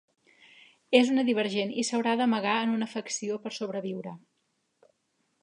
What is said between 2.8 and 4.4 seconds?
facció per sobreviure.